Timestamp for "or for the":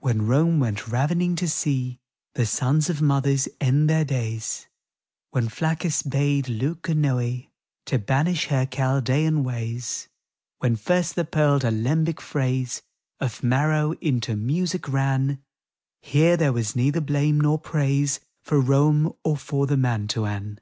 19.24-19.78